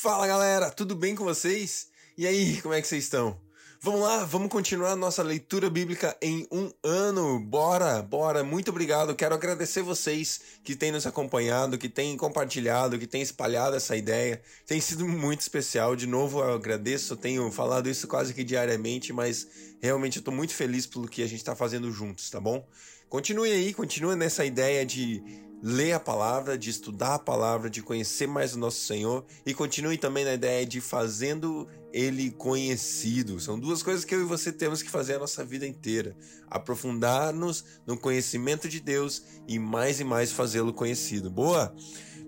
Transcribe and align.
Fala 0.00 0.28
galera, 0.28 0.70
tudo 0.70 0.94
bem 0.94 1.16
com 1.16 1.24
vocês? 1.24 1.88
E 2.16 2.24
aí, 2.24 2.62
como 2.62 2.72
é 2.72 2.80
que 2.80 2.86
vocês 2.86 3.02
estão? 3.02 3.36
Vamos 3.80 4.02
lá, 4.02 4.24
vamos 4.24 4.48
continuar 4.48 4.94
nossa 4.94 5.24
leitura 5.24 5.68
bíblica 5.68 6.16
em 6.22 6.46
um 6.52 6.70
ano. 6.84 7.40
Bora, 7.40 8.00
bora. 8.00 8.44
Muito 8.44 8.70
obrigado. 8.70 9.16
Quero 9.16 9.34
agradecer 9.34 9.82
vocês 9.82 10.40
que 10.62 10.76
têm 10.76 10.92
nos 10.92 11.04
acompanhado, 11.04 11.76
que 11.76 11.88
têm 11.88 12.16
compartilhado, 12.16 12.96
que 12.96 13.08
têm 13.08 13.22
espalhado 13.22 13.74
essa 13.74 13.96
ideia. 13.96 14.40
Tem 14.64 14.80
sido 14.80 15.04
muito 15.04 15.40
especial. 15.40 15.96
De 15.96 16.06
novo, 16.06 16.38
eu 16.38 16.52
agradeço. 16.52 17.16
Tenho 17.16 17.50
falado 17.50 17.90
isso 17.90 18.06
quase 18.06 18.32
que 18.32 18.44
diariamente, 18.44 19.12
mas 19.12 19.48
realmente 19.82 20.18
eu 20.18 20.20
estou 20.20 20.32
muito 20.32 20.54
feliz 20.54 20.86
pelo 20.86 21.08
que 21.08 21.24
a 21.24 21.26
gente 21.26 21.40
está 21.40 21.56
fazendo 21.56 21.90
juntos, 21.90 22.30
tá 22.30 22.38
bom? 22.38 22.64
Continue 23.08 23.50
aí, 23.50 23.74
continue 23.74 24.14
nessa 24.14 24.44
ideia 24.44 24.86
de 24.86 25.47
ler 25.62 25.92
a 25.92 26.00
palavra, 26.00 26.56
de 26.56 26.70
estudar 26.70 27.14
a 27.14 27.18
palavra, 27.18 27.68
de 27.68 27.82
conhecer 27.82 28.26
mais 28.26 28.54
o 28.54 28.58
nosso 28.58 28.84
Senhor 28.84 29.24
e 29.44 29.52
continue 29.52 29.98
também 29.98 30.24
na 30.24 30.34
ideia 30.34 30.64
de 30.64 30.80
fazendo 30.80 31.68
ele 31.92 32.30
conhecido. 32.30 33.40
São 33.40 33.58
duas 33.58 33.82
coisas 33.82 34.04
que 34.04 34.14
eu 34.14 34.20
e 34.20 34.24
você 34.24 34.52
temos 34.52 34.82
que 34.82 34.90
fazer 34.90 35.14
a 35.14 35.18
nossa 35.18 35.44
vida 35.44 35.66
inteira: 35.66 36.16
aprofundar-nos 36.46 37.64
no 37.86 37.96
conhecimento 37.96 38.68
de 38.68 38.80
Deus 38.80 39.22
e 39.46 39.58
mais 39.58 40.00
e 40.00 40.04
mais 40.04 40.32
fazê-lo 40.32 40.72
conhecido. 40.72 41.30
Boa? 41.30 41.74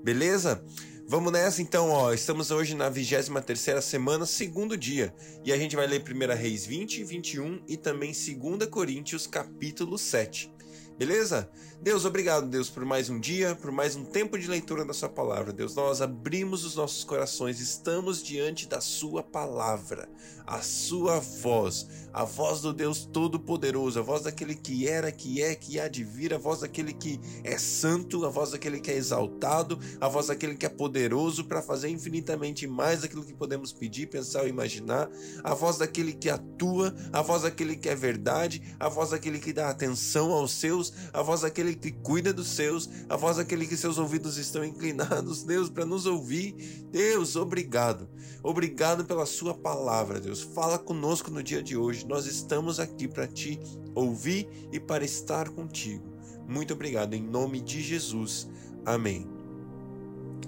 Beleza? 0.03 0.65
Vamos 1.07 1.33
nessa 1.33 1.61
então, 1.61 1.91
ó. 1.91 2.13
Estamos 2.13 2.53
hoje 2.53 2.75
na 2.77 2.89
23 2.89 3.45
terceira 3.45 3.83
semana, 3.83 4.25
segundo 4.25 4.77
dia. 4.77 5.13
E 5.45 5.53
a 5.53 5.57
gente 5.57 5.75
vai 5.75 5.87
ler 5.87 6.03
1 6.03 6.37
Reis 6.37 6.65
20, 6.65 7.03
21 7.03 7.65
e 7.67 7.77
também 7.77 8.13
2 8.13 8.69
Coríntios 8.71 9.27
capítulo 9.27 9.99
7. 9.99 10.55
Beleza? 10.97 11.51
Deus, 11.83 12.05
obrigado, 12.05 12.47
Deus, 12.47 12.69
por 12.69 12.85
mais 12.85 13.09
um 13.09 13.19
dia, 13.19 13.57
por 13.57 13.73
mais 13.73 13.97
um 13.97 14.05
tempo 14.05 14.39
de 14.39 14.47
leitura 14.47 14.85
da 14.85 14.93
Sua 14.93 15.09
palavra. 15.09 15.51
Deus, 15.51 15.75
nós 15.75 16.03
abrimos 16.03 16.63
os 16.63 16.77
nossos 16.77 17.05
corações, 17.05 17.59
estamos 17.59 18.23
diante 18.23 18.69
da 18.69 18.83
Sua 18.83 19.23
palavra, 19.23 20.07
a 20.47 20.61
Sua 20.61 21.19
voz, 21.21 21.89
a 22.13 22.23
voz 22.23 22.61
do 22.61 22.75
Deus 22.75 23.07
Todo-Poderoso, 23.07 23.99
a 23.99 24.03
voz 24.03 24.25
daquele 24.25 24.55
que 24.55 24.87
era, 24.87 25.11
que 25.11 25.43
é, 25.43 25.55
que 25.55 25.81
há 25.81 25.89
de 25.89 26.05
vir, 26.05 26.35
a 26.35 26.39
voz 26.39 26.61
daquele 26.61 26.93
que 26.93 27.19
é 27.43 27.57
santo, 27.57 28.27
a 28.27 28.29
voz 28.29 28.51
daquele 28.51 28.79
que 28.79 28.91
é 28.91 28.97
exaltado, 28.97 29.79
a 29.99 30.07
voz 30.07 30.27
daquele 30.27 30.57
que 30.57 30.67
é 30.67 30.69
poderoso 30.69 31.47
para 31.47 31.63
fazer 31.63 31.89
infinitamente 31.89 32.67
mais 32.67 33.01
daquilo 33.01 33.25
que 33.25 33.33
podemos 33.33 33.73
pedir, 33.73 34.07
pensar 34.07 34.43
ou 34.43 34.49
imaginar, 34.49 35.09
a 35.43 35.55
voz 35.55 35.79
daquele 35.79 36.13
que 36.13 36.29
atua, 36.29 36.95
a 37.11 37.23
voz 37.23 37.41
daquele 37.41 37.75
que 37.75 37.89
é 37.89 37.95
verdade, 37.95 38.77
a 38.79 38.87
voz 38.87 39.11
daquele 39.11 39.39
que 39.39 39.55
dá 39.55 39.71
atenção 39.71 40.31
aos 40.31 40.53
seus 40.53 40.93
a 41.13 41.23
voz 41.23 41.41
daquele 41.41 41.70
que 41.75 41.91
cuida 41.91 42.33
dos 42.33 42.49
seus, 42.49 42.89
a 43.09 43.17
voz 43.17 43.37
daquele 43.37 43.67
que 43.67 43.77
seus 43.77 43.99
ouvidos 43.99 44.37
estão 44.37 44.65
inclinados, 44.65 45.43
Deus, 45.43 45.69
para 45.69 45.87
nos 45.87 46.07
ouvir. 46.07 46.53
Deus, 46.91 47.37
obrigado. 47.37 48.09
Obrigado 48.43 49.05
pela 49.05 49.27
Sua 49.27 49.55
palavra, 49.55 50.21
Deus. 50.21 50.43
Fala 50.43 50.79
conosco 50.79 51.31
no 51.31 51.43
dia 51.43 51.63
de 51.63 51.77
hoje. 51.77 52.07
Nós 52.07 52.27
estamos 52.27 52.81
aqui 52.81 53.07
para 53.07 53.27
te 53.27 53.61
ouvir 53.95 54.49
e 54.73 54.81
para 54.81 55.05
estar 55.05 55.49
contigo. 55.51 56.05
Muito 56.49 56.75
obrigado, 56.75 57.15
em 57.15 57.23
nome 57.23 57.61
de 57.61 57.83
Jesus. 57.83 58.49
Amém. 58.85 59.27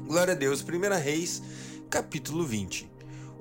Glória 0.06 0.32
a 0.32 0.36
Deus. 0.36 0.62
1 0.62 1.02
Reis, 1.02 1.42
capítulo 1.88 2.44
20. 2.44 2.90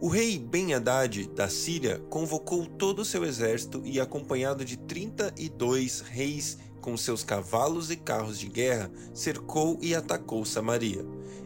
O 0.01 0.07
rei 0.07 0.39
Ben-Hadad 0.39 1.27
da 1.27 1.47
Síria 1.47 1.99
convocou 2.09 2.65
todo 2.65 3.03
o 3.03 3.05
seu 3.05 3.23
exército 3.23 3.83
e, 3.85 3.99
acompanhado 3.99 4.65
de 4.65 4.75
32 4.75 6.01
reis 6.01 6.57
com 6.81 6.97
seus 6.97 7.23
cavalos 7.23 7.91
e 7.91 7.95
carros 7.95 8.39
de 8.39 8.49
guerra, 8.49 8.91
cercou 9.13 9.77
e 9.81 9.95
atacou 9.95 10.43
Samaria. 10.43 11.05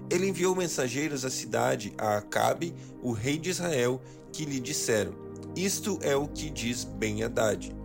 Ele 0.09 0.29
enviou 0.29 0.55
mensageiros 0.55 1.25
à 1.25 1.29
cidade 1.29 1.93
a 1.97 2.17
Acabe, 2.17 2.73
o 3.03 3.11
rei 3.11 3.37
de 3.37 3.49
Israel, 3.49 4.01
que 4.31 4.45
lhe 4.45 4.59
disseram: 4.59 5.13
Isto 5.55 5.99
é 6.01 6.15
o 6.15 6.27
que 6.27 6.49
diz 6.49 6.83
Ben-Hadad. 6.83 7.75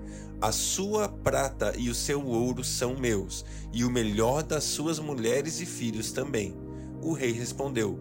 A 0.40 0.52
sua 0.52 1.08
prata 1.08 1.74
e 1.76 1.90
o 1.90 1.94
seu 1.94 2.24
ouro 2.26 2.64
são 2.64 2.96
meus, 2.96 3.44
e 3.72 3.84
o 3.84 3.90
melhor 3.90 4.42
das 4.42 4.64
suas 4.64 4.98
mulheres 4.98 5.60
e 5.60 5.66
filhos 5.66 6.12
também. 6.12 6.56
O 7.02 7.12
rei 7.12 7.32
respondeu: 7.32 7.98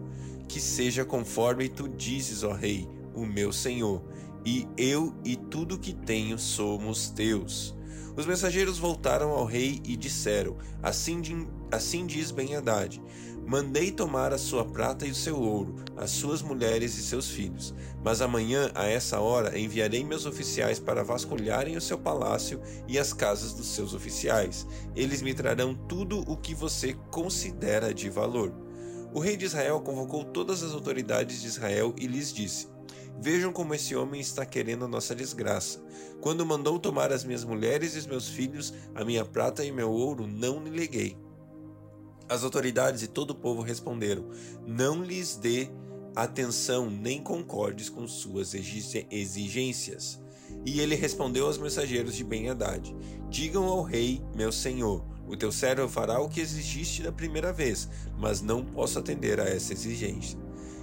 Que 0.48 0.60
seja 0.60 1.04
conforme 1.04 1.68
tu 1.68 1.88
dizes, 1.88 2.42
ó 2.42 2.52
rei, 2.52 2.88
o 3.14 3.26
meu 3.26 3.52
senhor, 3.52 4.02
e 4.44 4.66
eu 4.76 5.14
e 5.24 5.36
tudo 5.36 5.78
que 5.78 5.92
tenho 5.92 6.38
somos 6.38 7.10
teus. 7.10 7.74
Os 8.16 8.26
mensageiros 8.26 8.78
voltaram 8.78 9.30
ao 9.30 9.44
rei 9.44 9.80
e 9.84 9.96
disseram: 9.96 10.56
Assim, 10.82 11.48
assim 11.70 12.06
diz 12.06 12.30
Ben-Hadad: 12.30 13.00
Mandei 13.46 13.90
tomar 13.90 14.32
a 14.32 14.38
sua 14.38 14.64
prata 14.64 15.06
e 15.06 15.10
o 15.10 15.14
seu 15.14 15.40
ouro, 15.40 15.76
as 15.96 16.10
suas 16.10 16.42
mulheres 16.42 16.96
e 16.96 17.02
seus 17.02 17.28
filhos. 17.28 17.74
Mas 18.04 18.20
amanhã, 18.20 18.70
a 18.74 18.86
essa 18.86 19.20
hora, 19.20 19.58
enviarei 19.58 20.04
meus 20.04 20.26
oficiais 20.26 20.78
para 20.78 21.02
vasculharem 21.02 21.76
o 21.76 21.80
seu 21.80 21.98
palácio 21.98 22.60
e 22.86 22.98
as 22.98 23.12
casas 23.12 23.52
dos 23.52 23.66
seus 23.66 23.94
oficiais. 23.94 24.66
Eles 24.94 25.22
me 25.22 25.34
trarão 25.34 25.74
tudo 25.74 26.20
o 26.30 26.36
que 26.36 26.54
você 26.54 26.94
considera 27.10 27.92
de 27.92 28.08
valor. 28.08 28.52
O 29.12 29.18
rei 29.18 29.36
de 29.36 29.46
Israel 29.46 29.80
convocou 29.80 30.24
todas 30.24 30.62
as 30.62 30.72
autoridades 30.72 31.40
de 31.40 31.48
Israel 31.48 31.92
e 31.98 32.06
lhes 32.06 32.32
disse: 32.32 32.68
Vejam 33.22 33.52
como 33.52 33.74
esse 33.74 33.94
homem 33.94 34.18
está 34.18 34.46
querendo 34.46 34.86
a 34.86 34.88
nossa 34.88 35.14
desgraça. 35.14 35.78
Quando 36.22 36.46
mandou 36.46 36.78
tomar 36.78 37.12
as 37.12 37.22
minhas 37.22 37.44
mulheres 37.44 37.94
e 37.94 37.98
os 37.98 38.06
meus 38.06 38.28
filhos, 38.28 38.72
a 38.94 39.04
minha 39.04 39.26
prata 39.26 39.62
e 39.62 39.70
meu 39.70 39.90
ouro, 39.90 40.26
não 40.26 40.64
lhe 40.64 40.70
leguei. 40.70 41.18
As 42.26 42.42
autoridades 42.42 43.02
e 43.02 43.06
todo 43.06 43.32
o 43.32 43.34
povo 43.34 43.60
responderam: 43.60 44.30
Não 44.66 45.04
lhes 45.04 45.36
dê 45.36 45.68
atenção, 46.16 46.88
nem 46.88 47.22
concordes 47.22 47.90
com 47.90 48.08
suas 48.08 48.54
exigências. 48.54 50.18
E 50.64 50.80
ele 50.80 50.94
respondeu 50.94 51.44
aos 51.46 51.58
mensageiros 51.58 52.16
de 52.16 52.24
Ben-Hadad: 52.24 52.96
Digam 53.28 53.64
ao 53.64 53.82
rei, 53.82 54.22
meu 54.34 54.50
senhor, 54.50 55.04
o 55.28 55.36
teu 55.36 55.52
servo 55.52 55.86
fará 55.90 56.18
o 56.20 56.28
que 56.28 56.40
exigiste 56.40 57.02
da 57.02 57.12
primeira 57.12 57.52
vez, 57.52 57.86
mas 58.16 58.40
não 58.40 58.64
posso 58.64 58.98
atender 58.98 59.38
a 59.38 59.44
essa 59.44 59.74
exigência 59.74 60.38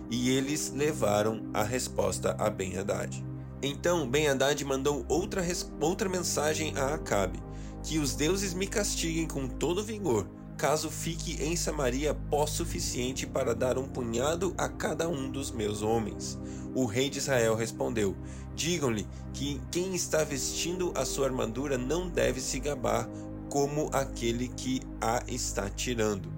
e 0.09 0.29
eles 0.29 0.71
levaram 0.75 1.49
a 1.53 1.63
resposta 1.63 2.35
a 2.39 2.49
Ben-Hadad. 2.49 3.23
Então 3.61 4.07
Ben-Hadad 4.07 4.63
mandou 4.63 5.05
outra, 5.09 5.43
outra 5.81 6.07
mensagem 6.07 6.73
a 6.77 6.93
Acabe: 6.93 7.39
Que 7.83 7.97
os 7.97 8.15
deuses 8.15 8.53
me 8.53 8.67
castiguem 8.67 9.27
com 9.27 9.47
todo 9.47 9.83
vigor, 9.83 10.27
caso 10.57 10.89
fique 10.89 11.41
em 11.43 11.55
Samaria 11.55 12.13
pó 12.13 12.45
suficiente 12.45 13.25
para 13.25 13.55
dar 13.55 13.77
um 13.77 13.87
punhado 13.87 14.53
a 14.57 14.67
cada 14.67 15.07
um 15.07 15.29
dos 15.29 15.51
meus 15.51 15.81
homens. 15.81 16.37
O 16.75 16.85
rei 16.85 17.09
de 17.09 17.17
Israel 17.17 17.55
respondeu: 17.55 18.15
Digam-lhe 18.55 19.07
que 19.33 19.61
quem 19.71 19.95
está 19.95 20.23
vestindo 20.23 20.91
a 20.95 21.05
sua 21.05 21.27
armadura 21.27 21.77
não 21.77 22.09
deve 22.09 22.39
se 22.41 22.59
gabar 22.59 23.09
como 23.49 23.89
aquele 23.93 24.47
que 24.49 24.81
a 24.99 25.23
está 25.27 25.69
tirando. 25.69 26.31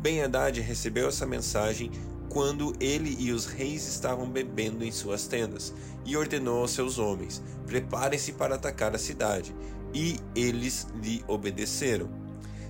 Ben-Hadad 0.00 0.60
recebeu 0.60 1.08
essa 1.08 1.24
mensagem, 1.24 1.90
quando 2.32 2.72
ele 2.80 3.14
e 3.18 3.30
os 3.30 3.44
reis 3.44 3.86
estavam 3.86 4.26
bebendo 4.26 4.82
em 4.82 4.90
suas 4.90 5.26
tendas, 5.26 5.74
e 6.02 6.16
ordenou 6.16 6.62
aos 6.62 6.70
seus 6.70 6.98
homens: 6.98 7.42
Preparem-se 7.66 8.32
para 8.32 8.54
atacar 8.54 8.94
a 8.94 8.98
cidade. 8.98 9.54
E 9.94 10.18
eles 10.34 10.86
lhe 11.02 11.22
obedeceram. 11.28 12.08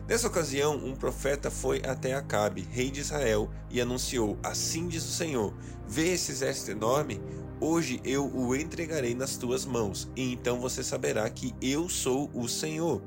Nessa 0.09 0.27
ocasião, 0.27 0.75
um 0.75 0.97
profeta 0.97 1.49
foi 1.49 1.81
até 1.87 2.13
Acabe, 2.13 2.67
rei 2.73 2.91
de 2.91 2.99
Israel, 2.99 3.49
e 3.71 3.81
anunciou: 3.81 4.37
Assim 4.43 4.89
diz 4.89 5.05
o 5.05 5.13
Senhor: 5.13 5.55
Vê 5.87 6.09
esse 6.09 6.33
exército 6.33 6.73
enorme? 6.73 7.23
Hoje 7.61 8.01
eu 8.05 8.27
o 8.27 8.57
entregarei 8.57 9.15
nas 9.15 9.37
tuas 9.37 9.65
mãos, 9.65 10.11
e 10.17 10.33
então 10.33 10.61
você 10.61 10.83
saberá 10.83 11.31
que 11.31 11.55
eu 11.63 11.89
sou 11.89 12.29
o 12.35 12.49
Senhor. 12.49 13.01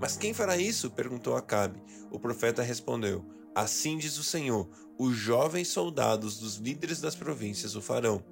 Mas 0.00 0.16
quem 0.16 0.34
fará 0.34 0.56
isso? 0.56 0.90
perguntou 0.90 1.36
Acabe. 1.36 1.80
O 2.10 2.18
profeta 2.18 2.60
respondeu: 2.60 3.24
Assim 3.54 3.96
diz 3.98 4.18
o 4.18 4.24
Senhor: 4.24 4.68
os 4.98 5.16
jovens 5.16 5.68
soldados 5.68 6.38
dos 6.38 6.56
líderes 6.56 7.00
das 7.00 7.14
províncias 7.14 7.74
o 7.74 7.82
farão. 7.82 8.22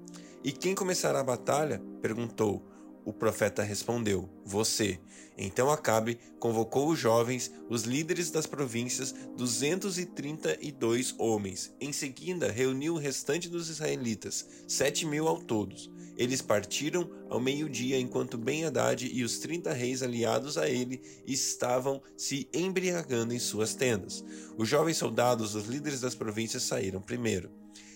E 0.43 0.51
quem 0.51 0.73
começará 0.73 1.19
a 1.19 1.23
batalha? 1.23 1.81
perguntou. 2.01 2.65
O 3.03 3.11
profeta 3.11 3.63
respondeu: 3.63 4.29
Você. 4.45 4.99
Então 5.37 5.71
Acabe 5.71 6.19
convocou 6.39 6.89
os 6.89 6.99
jovens, 6.99 7.51
os 7.69 7.83
líderes 7.83 8.29
das 8.29 8.45
províncias, 8.45 9.13
232 9.35 11.15
homens. 11.17 11.73
Em 11.79 11.91
seguida, 11.91 12.51
reuniu 12.51 12.93
o 12.93 12.99
restante 12.99 13.49
dos 13.49 13.69
israelitas, 13.69 14.47
sete 14.67 15.05
mil 15.05 15.27
ao 15.27 15.41
todos. 15.41 15.89
Eles 16.17 16.41
partiram 16.41 17.09
ao 17.29 17.39
meio-dia, 17.39 17.99
enquanto 17.99 18.37
Ben-Hadad 18.37 19.03
e 19.11 19.23
os 19.23 19.39
trinta 19.39 19.73
reis 19.73 20.03
aliados 20.03 20.57
a 20.57 20.69
ele 20.69 21.01
estavam 21.25 22.01
se 22.17 22.47
embriagando 22.53 23.33
em 23.33 23.39
suas 23.39 23.73
tendas. 23.73 24.23
Os 24.57 24.67
jovens 24.67 24.97
soldados, 24.97 25.55
os 25.55 25.65
líderes 25.65 26.01
das 26.01 26.15
províncias, 26.15 26.63
saíram 26.63 27.01
primeiro. 27.01 27.49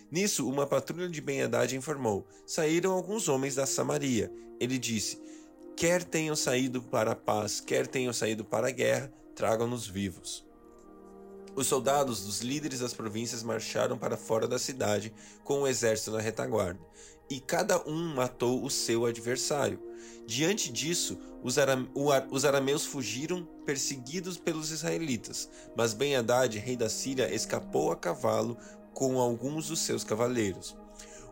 Nisso, 0.09 0.47
uma 0.47 0.65
patrulha 0.65 1.09
de 1.09 1.21
Ben-Hadad 1.21 1.75
informou: 1.75 2.27
Saíram 2.45 2.93
alguns 2.93 3.27
homens 3.27 3.55
da 3.55 3.65
Samaria. 3.65 4.31
Ele 4.59 4.77
disse: 4.77 5.19
Quer 5.75 6.03
tenham 6.03 6.35
saído 6.35 6.81
para 6.81 7.11
a 7.11 7.15
paz, 7.15 7.59
quer 7.59 7.85
tenham 7.85 8.13
saído 8.13 8.45
para 8.45 8.69
a 8.69 8.71
guerra, 8.71 9.11
tragam-nos 9.35 9.87
vivos. 9.87 10.45
Os 11.55 11.67
soldados 11.67 12.25
dos 12.25 12.41
líderes 12.41 12.81
das 12.81 12.93
províncias 12.93 13.41
marcharam 13.41 13.97
para 13.97 14.17
fora 14.17 14.45
da 14.45 14.59
cidade 14.59 15.13
com 15.43 15.61
o 15.61 15.67
exército 15.67 16.11
na 16.11 16.19
retaguarda, 16.19 16.79
e 17.29 17.39
cada 17.39 17.81
um 17.87 18.15
matou 18.15 18.63
o 18.63 18.69
seu 18.69 19.05
adversário. 19.05 19.79
Diante 20.25 20.71
disso, 20.71 21.17
os, 21.43 21.57
aram 21.57 21.87
os 22.31 22.45
arameus 22.45 22.85
fugiram, 22.85 23.47
perseguidos 23.65 24.37
pelos 24.37 24.71
israelitas, 24.71 25.49
mas 25.75 25.93
Ben-Hadad, 25.93 26.57
rei 26.57 26.75
da 26.75 26.89
Síria, 26.89 27.33
escapou 27.33 27.91
a 27.91 27.95
cavalo 27.95 28.57
com 28.93 29.19
alguns 29.19 29.67
dos 29.67 29.79
seus 29.79 30.03
cavaleiros. 30.03 30.75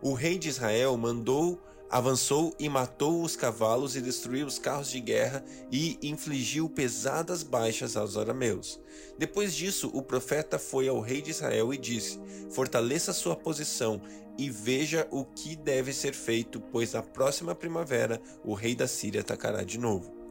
O 0.02 0.14
rei 0.14 0.38
de 0.38 0.50
Israel 0.50 0.98
mandou 0.98 1.60
Avançou 1.94 2.56
e 2.58 2.68
matou 2.68 3.22
os 3.22 3.36
cavalos 3.36 3.96
e 3.96 4.02
destruiu 4.02 4.48
os 4.48 4.58
carros 4.58 4.90
de 4.90 5.00
guerra 5.00 5.46
e 5.72 6.00
infligiu 6.02 6.68
pesadas 6.68 7.44
baixas 7.44 7.96
aos 7.96 8.18
arameus. 8.18 8.80
Depois 9.16 9.54
disso, 9.54 9.92
o 9.94 10.02
profeta 10.02 10.58
foi 10.58 10.88
ao 10.88 11.00
rei 11.00 11.22
de 11.22 11.30
Israel 11.30 11.72
e 11.72 11.78
disse: 11.78 12.20
Fortaleça 12.50 13.14
sua 13.14 13.36
posição 13.36 14.02
e 14.38 14.50
veja 14.50 15.08
o 15.12 15.24
que 15.24 15.56
deve 15.56 15.94
ser 15.94 16.14
feito, 16.14 16.60
pois 16.60 16.94
na 16.94 17.02
próxima 17.02 17.54
primavera 17.54 18.22
o 18.44 18.54
rei 18.54 18.76
da 18.76 18.88
Síria 18.88 19.22
atacará 19.22 19.64
de 19.64 19.78
novo. 19.78 20.24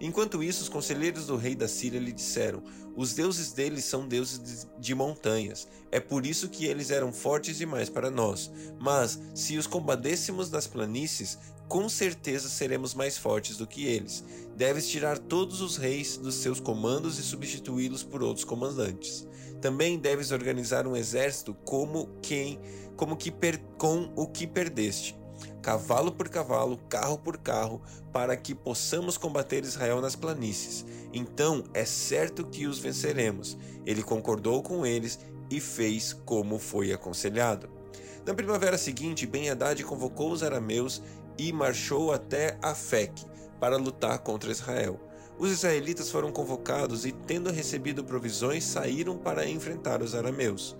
Enquanto 0.00 0.42
isso, 0.42 0.62
os 0.62 0.68
conselheiros 0.68 1.26
do 1.26 1.36
rei 1.36 1.54
da 1.54 1.68
Síria 1.68 2.00
lhe 2.00 2.10
disseram: 2.10 2.62
Os 2.96 3.12
deuses 3.12 3.52
deles 3.52 3.84
são 3.84 4.08
deuses 4.08 4.66
de 4.78 4.94
montanhas. 4.94 5.68
É 5.92 6.00
por 6.00 6.24
isso 6.24 6.48
que 6.48 6.64
eles 6.64 6.90
eram 6.90 7.12
fortes 7.12 7.58
demais 7.58 7.90
para 7.90 8.10
nós. 8.10 8.50
Mas, 8.80 9.20
se 9.34 9.58
os 9.58 9.66
combatêssemos 9.66 10.48
das 10.48 10.66
planícies, 10.66 11.38
com 11.70 11.88
certeza 11.88 12.48
seremos 12.48 12.94
mais 12.94 13.16
fortes 13.16 13.56
do 13.56 13.64
que 13.64 13.86
eles. 13.86 14.24
Deves 14.56 14.88
tirar 14.88 15.16
todos 15.16 15.60
os 15.60 15.76
reis 15.76 16.16
dos 16.16 16.34
seus 16.34 16.58
comandos 16.58 17.16
e 17.16 17.22
substituí-los 17.22 18.02
por 18.02 18.24
outros 18.24 18.44
comandantes. 18.44 19.24
Também 19.60 19.96
deves 19.96 20.32
organizar 20.32 20.84
um 20.84 20.96
exército 20.96 21.54
como 21.64 22.08
quem, 22.20 22.58
como 22.96 23.16
que 23.16 23.30
per, 23.30 23.58
com 23.78 24.12
o 24.16 24.26
que 24.26 24.48
perdeste 24.48 25.16
cavalo 25.62 26.10
por 26.10 26.28
cavalo, 26.28 26.78
carro 26.88 27.18
por 27.18 27.36
carro, 27.38 27.82
para 28.12 28.36
que 28.36 28.54
possamos 28.54 29.16
combater 29.16 29.62
Israel 29.62 30.00
nas 30.00 30.16
planícies. 30.16 30.84
Então 31.12 31.62
é 31.74 31.84
certo 31.84 32.46
que 32.46 32.66
os 32.66 32.78
venceremos. 32.78 33.56
Ele 33.86 34.02
concordou 34.02 34.62
com 34.62 34.84
eles 34.84 35.20
e 35.50 35.60
fez 35.60 36.12
como 36.12 36.58
foi 36.58 36.92
aconselhado. 36.92 37.80
Na 38.26 38.34
primavera 38.34 38.76
seguinte, 38.76 39.26
Ben-Hadad 39.26 39.82
convocou 39.82 40.30
os 40.30 40.42
arameus 40.42 41.02
e 41.38 41.52
marchou 41.52 42.12
até 42.12 42.58
Afec 42.62 43.24
para 43.58 43.76
lutar 43.76 44.18
contra 44.20 44.50
Israel. 44.50 44.98
Os 45.38 45.50
israelitas 45.50 46.10
foram 46.10 46.30
convocados 46.30 47.06
e, 47.06 47.12
tendo 47.12 47.50
recebido 47.50 48.04
provisões, 48.04 48.64
saíram 48.64 49.16
para 49.16 49.48
enfrentar 49.48 50.02
os 50.02 50.14
arameus. 50.14 50.76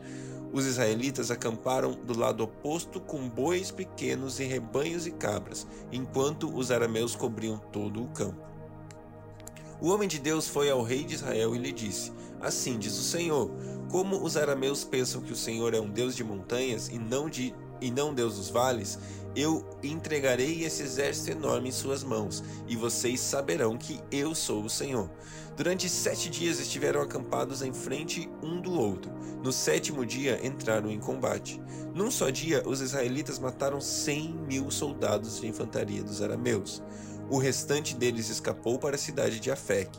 Os 0.52 0.67
israelitas 0.67 1.31
acamparam 1.31 1.93
do 1.93 2.19
lado 2.19 2.43
oposto 2.43 3.00
com 3.00 3.29
bois 3.29 3.70
pequenos 3.70 4.41
e 4.41 4.44
rebanhos 4.44 5.06
e 5.06 5.12
cabras, 5.12 5.67
enquanto 5.93 6.55
os 6.55 6.70
arameus 6.70 7.14
cobriam 7.14 7.56
todo 7.73 8.03
o 8.03 8.08
campo. 8.08 8.50
O 9.81 9.88
homem 9.88 10.08
de 10.08 10.19
Deus 10.19 10.46
foi 10.46 10.69
ao 10.69 10.82
rei 10.82 11.05
de 11.05 11.14
Israel 11.14 11.55
e 11.55 11.58
lhe 11.58 11.73
disse: 11.73 12.12
Assim 12.41 12.79
diz 12.79 12.99
o 12.99 13.03
Senhor: 13.03 13.50
Como 13.91 14.23
os 14.23 14.37
arameus 14.37 14.85
pensam 14.85 15.23
que 15.23 15.32
o 15.32 15.37
Senhor 15.37 15.73
é 15.73 15.81
um 15.81 15.88
Deus 15.88 16.14
de 16.14 16.23
montanhas 16.23 16.88
e 16.88 16.99
não 16.99 17.31
de 17.31 17.55
e 17.81 17.91
não 17.91 18.15
Deus 18.15 18.37
dos 18.37 18.50
vales, 18.50 18.99
eu 19.37 19.65
entregarei 19.82 20.65
esse 20.65 20.82
exército 20.82 21.31
enorme 21.31 21.69
em 21.69 21.73
suas 21.73 22.03
mãos, 22.03 22.43
e 22.67 22.75
vocês 22.75 23.21
saberão 23.21 23.77
que 23.77 24.00
eu 24.11 24.35
sou 24.35 24.65
o 24.65 24.71
Senhor. 24.71 25.09
Durante 25.56 25.88
sete 25.88 26.29
dias 26.29 26.59
estiveram 26.59 27.00
acampados 27.00 27.62
em 27.62 27.73
frente 27.73 28.29
um 28.43 28.61
do 28.61 28.73
outro. 28.73 29.12
No 29.43 29.53
sétimo 29.53 30.05
dia 30.05 30.44
entraram 30.44 30.91
em 30.91 30.99
combate. 30.99 31.61
Num 31.94 32.11
só 32.11 32.31
dia, 32.31 32.62
os 32.67 32.81
israelitas 32.81 33.38
mataram 33.38 33.81
cem 33.81 34.35
mil 34.49 34.71
soldados 34.71 35.41
de 35.41 35.47
infantaria 35.47 36.03
dos 36.03 36.23
arameus. 36.23 36.82
O 37.29 37.38
restante 37.38 37.94
deles 37.94 38.31
escapou 38.31 38.79
para 38.79 38.97
a 38.97 38.99
cidade 38.99 39.38
de 39.38 39.50
Afec, 39.50 39.91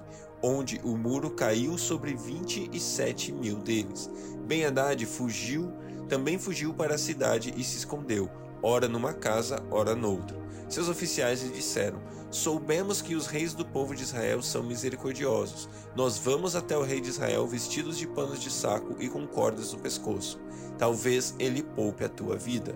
onde 0.44 0.82
o 0.84 0.98
muro 0.98 1.30
caiu 1.32 1.78
sobre 1.78 2.16
vinte 2.16 2.70
e 2.74 2.80
sete 2.80 3.32
mil 3.32 3.58
deles. 3.58 4.10
Ben-Hadad 4.48 5.06
fugiu, 5.06 5.72
também 6.12 6.38
fugiu 6.38 6.74
para 6.74 6.96
a 6.96 6.98
cidade 6.98 7.54
e 7.56 7.64
se 7.64 7.78
escondeu 7.78 8.30
ora 8.62 8.86
numa 8.90 9.14
casa, 9.14 9.64
ora 9.72 9.96
noutra. 9.96 10.38
Seus 10.68 10.90
oficiais 10.90 11.42
lhe 11.42 11.52
disseram: 11.52 12.02
Soubemos 12.30 13.02
que 13.02 13.16
os 13.16 13.28
reis 13.28 13.54
do 13.54 13.66
povo 13.66 13.96
de 13.96 14.04
Israel 14.04 14.42
são 14.42 14.62
misericordiosos. 14.62 15.70
Nós 15.96 16.18
vamos 16.18 16.54
até 16.54 16.78
o 16.78 16.84
rei 16.84 17.00
de 17.00 17.08
Israel 17.08 17.48
vestidos 17.48 17.98
de 17.98 18.06
panos 18.06 18.42
de 18.42 18.52
saco 18.52 18.96
e 19.00 19.08
com 19.08 19.26
cordas 19.26 19.72
no 19.72 19.80
pescoço. 19.80 20.38
Talvez 20.78 21.34
ele 21.40 21.64
poupe 21.64 22.04
a 22.04 22.10
tua 22.10 22.36
vida. 22.36 22.76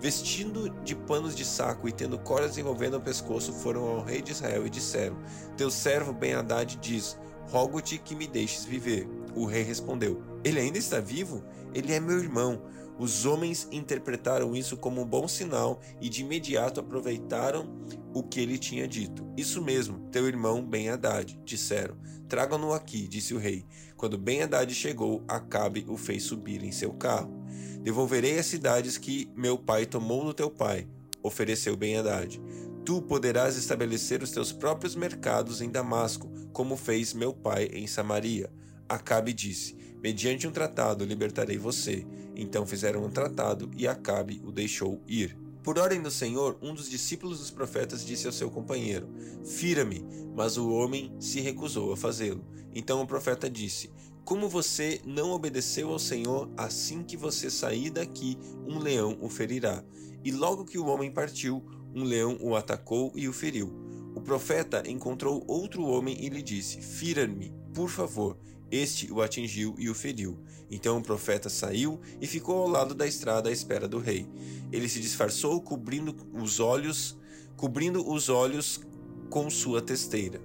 Vestindo 0.00 0.68
de 0.82 0.96
panos 0.96 1.36
de 1.36 1.44
saco 1.44 1.88
e 1.88 1.92
tendo 1.92 2.18
cordas 2.18 2.58
envolvendo 2.58 2.96
o 2.96 3.00
pescoço, 3.00 3.52
foram 3.52 3.86
ao 3.86 4.04
rei 4.04 4.20
de 4.20 4.32
Israel 4.32 4.66
e 4.66 4.70
disseram: 4.70 5.16
Teu 5.56 5.70
servo 5.70 6.12
Ben-Hadad 6.12 6.76
diz: 6.80 7.16
Rogo-te 7.48 7.98
que 7.98 8.14
me 8.14 8.26
deixes 8.26 8.64
viver. 8.64 9.08
O 9.34 9.46
rei 9.46 9.62
respondeu: 9.62 10.22
Ele 10.44 10.60
ainda 10.60 10.78
está 10.78 11.00
vivo? 11.00 11.44
Ele 11.74 11.92
é 11.92 12.00
meu 12.00 12.18
irmão. 12.18 12.62
Os 12.98 13.24
homens 13.24 13.66
interpretaram 13.72 14.54
isso 14.54 14.76
como 14.76 15.00
um 15.00 15.06
bom 15.06 15.26
sinal 15.26 15.80
e 16.00 16.08
de 16.08 16.22
imediato 16.22 16.78
aproveitaram 16.78 17.66
o 18.14 18.22
que 18.22 18.38
ele 18.38 18.58
tinha 18.58 18.86
dito. 18.86 19.26
Isso 19.36 19.62
mesmo, 19.62 19.98
teu 20.10 20.28
irmão 20.28 20.64
Ben-Hadad, 20.64 21.40
disseram. 21.44 21.96
Tragam-no 22.28 22.72
aqui, 22.72 23.08
disse 23.08 23.34
o 23.34 23.38
rei. 23.38 23.64
Quando 23.96 24.18
Ben-Hadad 24.18 24.72
chegou, 24.74 25.24
Acabe 25.26 25.84
o 25.88 25.96
fez 25.96 26.22
subir 26.22 26.62
em 26.62 26.70
seu 26.70 26.92
carro. 26.92 27.42
Devolverei 27.82 28.38
as 28.38 28.46
cidades 28.46 28.98
que 28.98 29.30
meu 29.34 29.58
pai 29.58 29.86
tomou 29.86 30.24
do 30.24 30.34
teu 30.34 30.50
pai, 30.50 30.86
ofereceu 31.22 31.76
Ben-Hadad. 31.76 32.40
Tu 32.84 33.00
poderás 33.02 33.56
estabelecer 33.56 34.22
os 34.22 34.30
teus 34.30 34.52
próprios 34.52 34.94
mercados 34.94 35.60
em 35.60 35.70
Damasco, 35.70 36.30
como 36.52 36.76
fez 36.76 37.14
meu 37.14 37.32
pai 37.32 37.68
em 37.72 37.86
Samaria. 37.86 38.50
Acabe 38.92 39.32
disse: 39.32 39.74
Mediante 40.02 40.46
um 40.46 40.52
tratado 40.52 41.04
libertarei 41.04 41.56
você. 41.56 42.06
Então 42.36 42.66
fizeram 42.66 43.04
um 43.04 43.10
tratado 43.10 43.70
e 43.74 43.88
Acabe 43.88 44.42
o 44.44 44.52
deixou 44.52 45.00
ir. 45.08 45.34
Por 45.62 45.78
ordem 45.78 46.02
do 46.02 46.10
Senhor, 46.10 46.58
um 46.60 46.74
dos 46.74 46.90
discípulos 46.90 47.38
dos 47.38 47.50
profetas 47.50 48.04
disse 48.04 48.26
ao 48.26 48.32
seu 48.32 48.50
companheiro: 48.50 49.08
Fira-me. 49.44 50.04
Mas 50.36 50.58
o 50.58 50.70
homem 50.70 51.10
se 51.18 51.40
recusou 51.40 51.92
a 51.92 51.96
fazê-lo. 51.96 52.44
Então 52.74 53.00
o 53.00 53.06
profeta 53.06 53.48
disse: 53.48 53.90
Como 54.24 54.46
você 54.46 55.00
não 55.06 55.30
obedeceu 55.30 55.90
ao 55.90 55.98
Senhor, 55.98 56.50
assim 56.54 57.02
que 57.02 57.16
você 57.16 57.48
sair 57.48 57.88
daqui, 57.88 58.36
um 58.66 58.78
leão 58.78 59.16
o 59.22 59.28
ferirá. 59.30 59.82
E 60.22 60.30
logo 60.30 60.66
que 60.66 60.78
o 60.78 60.86
homem 60.86 61.10
partiu, 61.10 61.64
um 61.94 62.04
leão 62.04 62.36
o 62.40 62.54
atacou 62.54 63.10
e 63.14 63.26
o 63.26 63.32
feriu. 63.32 63.72
O 64.14 64.20
profeta 64.20 64.82
encontrou 64.86 65.42
outro 65.46 65.82
homem 65.84 66.22
e 66.22 66.28
lhe 66.28 66.42
disse: 66.42 66.82
Fira-me, 66.82 67.54
por 67.72 67.88
favor. 67.88 68.36
Este 68.72 69.12
o 69.12 69.20
atingiu 69.20 69.74
e 69.78 69.90
o 69.90 69.94
feriu. 69.94 70.38
Então 70.70 70.96
o 70.96 71.02
profeta 71.02 71.50
saiu 71.50 72.00
e 72.18 72.26
ficou 72.26 72.56
ao 72.62 72.68
lado 72.68 72.94
da 72.94 73.06
estrada 73.06 73.50
à 73.50 73.52
espera 73.52 73.86
do 73.86 73.98
rei. 73.98 74.26
Ele 74.72 74.88
se 74.88 74.98
disfarçou, 74.98 75.60
cobrindo 75.60 76.16
os 76.32 76.58
olhos, 76.58 77.14
cobrindo 77.54 78.10
os 78.10 78.30
olhos 78.30 78.80
com 79.28 79.50
sua 79.50 79.82
testeira. 79.82 80.40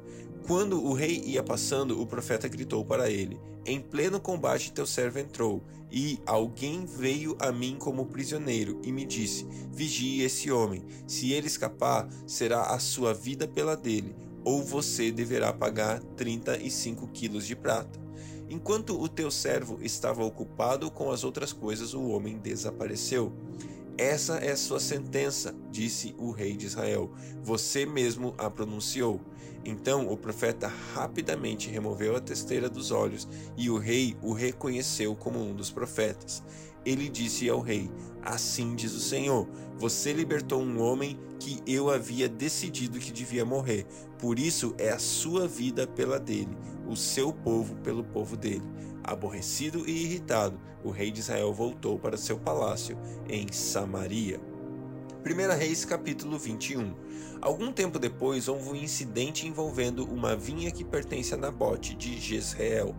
Quando 0.46 0.84
o 0.84 0.92
rei 0.92 1.22
ia 1.26 1.42
passando, 1.42 2.02
o 2.02 2.06
profeta 2.06 2.50
gritou 2.50 2.84
para 2.84 3.10
ele: 3.10 3.40
Em 3.66 3.80
pleno 3.80 4.20
combate 4.20 4.74
teu 4.74 4.86
servo 4.86 5.20
entrou, 5.20 5.64
e 5.90 6.20
alguém 6.26 6.86
veio 6.86 7.38
a 7.40 7.50
mim 7.50 7.78
como 7.80 8.08
prisioneiro 8.08 8.82
e 8.84 8.92
me 8.92 9.06
disse: 9.06 9.48
Vigie 9.72 10.22
esse 10.22 10.52
homem. 10.52 10.86
Se 11.08 11.32
ele 11.32 11.48
escapar, 11.48 12.10
será 12.26 12.74
a 12.74 12.80
sua 12.80 13.14
vida 13.14 13.48
pela 13.48 13.78
dele, 13.78 14.14
ou 14.44 14.62
você 14.62 15.14
deverá 15.14 15.54
pagar 15.54 16.02
35 16.18 17.08
quilos 17.08 17.48
de 17.48 17.56
prata. 17.56 18.07
Enquanto 18.50 19.00
o 19.00 19.10
teu 19.10 19.30
servo 19.30 19.80
estava 19.82 20.24
ocupado 20.24 20.89
com 20.89 21.12
as 21.12 21.24
outras 21.24 21.51
coisas, 21.51 21.94
o 21.94 22.08
homem 22.08 22.38
desapareceu. 22.38 23.34
Essa 23.98 24.38
é 24.38 24.56
sua 24.56 24.80
sentença, 24.80 25.56
disse 25.72 26.16
o 26.18 26.32
rei 26.32 26.56
de 26.56 26.66
Israel. 26.66 27.12
Você 27.44 27.86
mesmo 27.86 28.34
a 28.38 28.50
pronunciou. 28.50 29.20
Então 29.66 30.08
o 30.08 30.16
profeta 30.16 30.72
rapidamente 30.94 31.70
removeu 31.70 32.16
a 32.16 32.22
testeira 32.22 32.70
dos 32.70 32.92
olhos 32.92 33.27
e 33.58 33.70
o 33.70 33.77
rei 33.77 34.16
o 34.22 34.32
reconheceu 34.32 35.13
como 35.16 35.42
um 35.42 35.54
dos 35.54 35.70
profetas. 35.70 36.42
Ele 36.88 37.10
disse 37.10 37.50
ao 37.50 37.60
rei: 37.60 37.91
Assim 38.22 38.75
diz 38.75 38.94
o 38.94 39.00
Senhor: 39.00 39.48
Você 39.77 40.13
libertou 40.13 40.62
um 40.62 40.82
homem 40.82 41.20
que 41.39 41.62
eu 41.67 41.89
havia 41.89 42.29
decidido 42.29 43.00
que 43.00 43.12
devia 43.12 43.44
morrer. 43.44 43.86
Por 44.17 44.39
isso 44.39 44.74
é 44.77 44.89
a 44.89 45.00
sua 45.00 45.48
vida 45.48 45.86
pela 45.86 46.20
dele 46.20 46.58
o 46.88 46.96
seu 46.96 47.34
povo 47.34 47.75
pelo 47.77 48.03
povo 48.03 48.38
dele. 48.38 48.63
Aborrecido 49.03 49.88
e 49.88 50.06
irritado, 50.06 50.60
o 50.84 50.89
rei 50.89 51.12
de 51.12 51.20
Israel 51.20 51.53
voltou 51.53 52.00
para 52.00 52.17
seu 52.17 52.39
palácio 52.39 52.98
em 53.27 53.51
Samaria. 53.51 54.39
1 55.25 55.58
Reis 55.58 55.84
capítulo 55.84 56.38
21 56.38 56.94
Algum 57.41 57.72
tempo 57.72 58.00
depois 58.00 58.48
houve 58.48 58.70
um 58.70 58.75
incidente 58.75 59.46
envolvendo 59.46 60.06
uma 60.06 60.36
vinha 60.36 60.72
que 60.72 60.86
pertence 60.86 61.34
a 61.34 61.38
Nabote 61.38 61.96
de 61.96 62.17
Jezreel. 62.17 62.96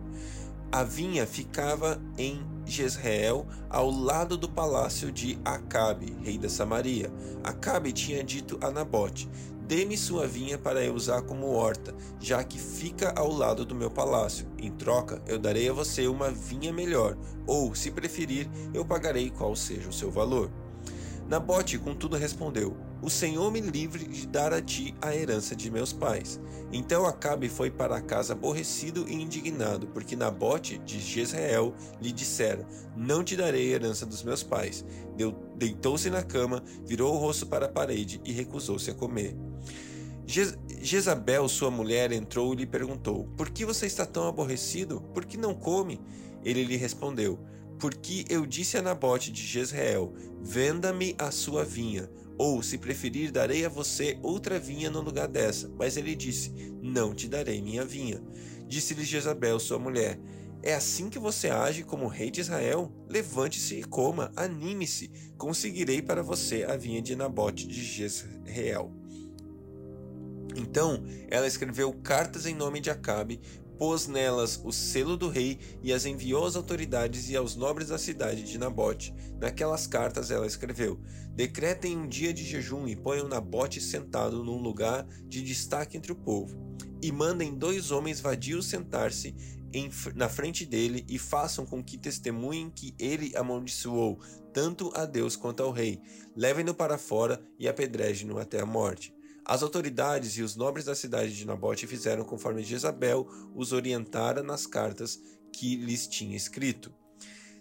A 0.71 0.83
vinha 0.83 1.25
ficava 1.25 1.99
em 2.15 2.43
Jezreel, 2.63 3.47
ao 3.67 3.89
lado 3.89 4.37
do 4.37 4.47
palácio 4.47 5.11
de 5.11 5.39
Acabe, 5.43 6.15
rei 6.21 6.37
da 6.37 6.47
Samaria. 6.47 7.11
Acabe 7.43 7.91
tinha 7.91 8.23
dito 8.23 8.59
a 8.61 8.69
Nabote: 8.69 9.27
Dê-me 9.67 9.97
sua 9.97 10.27
vinha 10.27 10.59
para 10.59 10.83
eu 10.83 10.93
usar 10.93 11.23
como 11.23 11.47
horta, 11.53 11.95
já 12.19 12.43
que 12.43 12.59
fica 12.59 13.11
ao 13.15 13.31
lado 13.31 13.65
do 13.65 13.73
meu 13.73 13.89
palácio. 13.89 14.47
Em 14.59 14.71
troca, 14.71 15.19
eu 15.25 15.39
darei 15.39 15.69
a 15.69 15.73
você 15.73 16.07
uma 16.07 16.29
vinha 16.29 16.71
melhor, 16.71 17.17
ou, 17.47 17.73
se 17.73 17.89
preferir, 17.89 18.47
eu 18.71 18.85
pagarei 18.85 19.31
qual 19.31 19.55
seja 19.55 19.89
o 19.89 19.93
seu 19.93 20.11
valor. 20.11 20.51
Nabote, 21.29 21.77
contudo, 21.77 22.17
respondeu: 22.17 22.75
O 23.03 23.09
Senhor 23.09 23.51
me 23.51 23.61
livre 23.61 24.03
de 24.07 24.25
dar 24.25 24.51
a 24.51 24.59
ti 24.59 24.95
a 24.99 25.15
herança 25.15 25.55
de 25.55 25.69
meus 25.69 25.93
pais. 25.93 26.41
Então 26.73 27.05
Acabe 27.05 27.47
foi 27.47 27.69
para 27.69 28.01
casa 28.01 28.33
aborrecido 28.33 29.05
e 29.07 29.13
indignado, 29.13 29.85
porque 29.87 30.15
Nabote 30.15 30.79
de 30.79 30.99
Jezreel 30.99 31.75
lhe 32.01 32.11
dissera: 32.11 32.67
Não 32.97 33.23
te 33.23 33.35
darei 33.35 33.71
a 33.71 33.75
herança 33.75 34.07
dos 34.07 34.23
meus 34.23 34.41
pais. 34.41 34.83
Deitou-se 35.55 36.09
na 36.09 36.23
cama, 36.23 36.63
virou 36.83 37.13
o 37.13 37.19
rosto 37.19 37.45
para 37.45 37.67
a 37.67 37.69
parede 37.69 38.19
e 38.25 38.31
recusou-se 38.31 38.89
a 38.89 38.95
comer. 38.95 39.37
Jezabel, 40.81 41.47
sua 41.47 41.69
mulher, 41.69 42.11
entrou 42.11 42.53
e 42.53 42.57
lhe 42.57 42.65
perguntou: 42.65 43.25
Por 43.37 43.51
que 43.51 43.65
você 43.65 43.85
está 43.85 44.03
tão 44.03 44.27
aborrecido? 44.27 44.99
Por 45.13 45.25
que 45.25 45.37
não 45.37 45.53
come? 45.53 46.01
Ele 46.43 46.63
lhe 46.63 46.75
respondeu: 46.75 47.39
Porque 47.79 48.25
eu 48.29 48.45
disse 48.45 48.77
a 48.77 48.81
Nabote 48.81 49.31
de 49.31 49.41
Jezreel: 49.41 50.13
Venda-me 50.41 51.15
a 51.17 51.31
sua 51.31 51.63
vinha, 51.63 52.09
ou, 52.37 52.61
se 52.61 52.77
preferir, 52.77 53.31
darei 53.31 53.65
a 53.65 53.69
você 53.69 54.19
outra 54.21 54.59
vinha 54.59 54.89
no 54.89 55.01
lugar 55.01 55.27
dessa. 55.27 55.71
Mas 55.77 55.95
ele 55.95 56.15
disse: 56.15 56.51
Não 56.81 57.13
te 57.13 57.27
darei 57.27 57.61
minha 57.61 57.85
vinha. 57.85 58.21
Disse-lhe 58.67 59.03
Jezabel, 59.03 59.59
sua 59.59 59.79
mulher: 59.79 60.19
É 60.61 60.73
assim 60.75 61.09
que 61.09 61.17
você 61.17 61.49
age 61.49 61.83
como 61.83 62.07
rei 62.07 62.29
de 62.29 62.41
Israel? 62.41 62.91
Levante-se 63.07 63.75
e 63.75 63.83
coma, 63.83 64.31
anime-se. 64.35 65.09
Conseguirei 65.37 66.01
para 66.01 66.21
você 66.21 66.63
a 66.63 66.75
vinha 66.75 67.01
de 67.01 67.15
Nabote 67.15 67.65
de 67.65 67.83
Jezreel. 67.83 68.93
Então 70.55 71.03
ela 71.29 71.47
escreveu 71.47 71.93
cartas 71.93 72.45
em 72.45 72.53
nome 72.53 72.79
de 72.79 72.89
Acabe, 72.89 73.39
pôs 73.79 74.07
nelas 74.07 74.61
o 74.63 74.73
selo 74.73 75.15
do 75.15 75.29
rei 75.29 75.57
e 75.81 75.93
as 75.93 76.05
enviou 76.05 76.45
às 76.45 76.57
autoridades 76.57 77.29
e 77.29 77.37
aos 77.37 77.55
nobres 77.55 77.87
da 77.87 77.97
cidade 77.97 78.43
de 78.43 78.57
Nabote. 78.57 79.15
Naquelas 79.39 79.87
cartas 79.87 80.29
ela 80.29 80.45
escreveu: 80.45 80.99
Decretem 81.33 81.97
um 81.97 82.07
dia 82.07 82.33
de 82.33 82.43
jejum 82.43 82.85
e 82.87 82.95
ponham 82.95 83.29
Nabote 83.29 83.79
sentado 83.79 84.43
num 84.43 84.61
lugar 84.61 85.07
de 85.25 85.41
destaque 85.41 85.97
entre 85.97 86.11
o 86.11 86.15
povo. 86.15 86.59
E 87.01 87.11
mandem 87.11 87.55
dois 87.55 87.89
homens 87.91 88.19
vadios 88.19 88.65
sentar-se 88.65 89.33
na 90.15 90.27
frente 90.27 90.65
dele 90.65 91.05
e 91.07 91.17
façam 91.17 91.65
com 91.65 91.81
que 91.81 91.97
testemunhem 91.97 92.69
que 92.69 92.93
ele 92.99 93.35
amaldiçoou 93.37 94.19
tanto 94.51 94.91
a 94.95 95.05
Deus 95.05 95.35
quanto 95.35 95.63
ao 95.63 95.71
rei. 95.71 96.01
Levem-no 96.35 96.73
para 96.73 96.97
fora 96.97 97.41
e 97.57 97.67
apedrejem-no 97.67 98.37
até 98.37 98.59
a 98.59 98.65
morte. 98.65 99.13
As 99.49 99.63
autoridades 99.63 100.37
e 100.37 100.43
os 100.43 100.55
nobres 100.55 100.85
da 100.85 100.93
cidade 100.93 101.35
de 101.35 101.43
Nabote 101.43 101.87
fizeram 101.87 102.23
conforme 102.23 102.61
Jezabel 102.61 103.27
os 103.55 103.73
orientara 103.73 104.43
nas 104.43 104.67
cartas 104.67 105.19
que 105.51 105.75
lhes 105.75 106.05
tinha 106.05 106.37
escrito. 106.37 106.93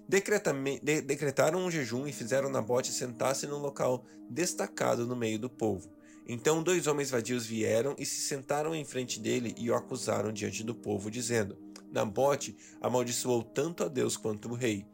Decretaram 0.07 1.65
um 1.65 1.71
jejum 1.71 2.07
e 2.07 2.13
fizeram 2.13 2.51
Nabote 2.51 2.93
sentar-se 2.93 3.47
num 3.47 3.57
local 3.57 4.05
destacado 4.29 5.07
no 5.07 5.17
meio 5.17 5.39
do 5.39 5.49
povo. 5.49 5.91
Então 6.27 6.63
dois 6.63 6.87
homens 6.87 7.09
vadios 7.09 7.47
vieram 7.47 7.97
e 7.99 8.05
se 8.05 8.21
sentaram 8.21 8.75
em 8.75 8.85
frente 8.85 9.19
dele 9.19 9.55
e 9.57 9.71
o 9.71 9.75
acusaram 9.75 10.31
diante 10.31 10.63
do 10.63 10.75
povo, 10.75 11.11
dizendo: 11.11 11.57
Nabote 11.91 12.55
amaldiçoou 12.83 13.43
tanto 13.43 13.83
a 13.83 13.89
Deus 13.89 14.15
quanto 14.15 14.51
o 14.51 14.55
rei. 14.55 14.85